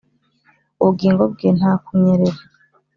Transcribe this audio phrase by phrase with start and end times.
[0.81, 2.39] ubugingo bwe nta kunyerera-